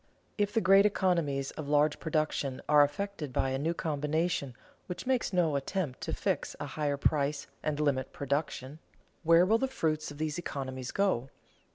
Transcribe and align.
_If 0.35 0.51
the 0.51 0.61
great 0.61 0.87
economies 0.87 1.51
of 1.51 1.67
large 1.69 1.99
production 1.99 2.59
are 2.67 2.83
effected 2.83 3.31
by 3.31 3.51
a 3.51 3.59
new 3.59 3.75
combination 3.75 4.55
which 4.87 5.05
makes 5.05 5.31
no 5.31 5.55
attempt 5.55 6.01
to 6.01 6.11
fix 6.11 6.55
a 6.59 6.65
higher 6.65 6.97
price 6.97 7.45
and 7.61 7.79
limit 7.79 8.11
production, 8.11 8.79
where 9.21 9.45
will 9.45 9.59
the 9.59 9.67
fruits 9.67 10.09
of 10.09 10.17
these 10.17 10.39
economies 10.39 10.89
go? 10.89 11.29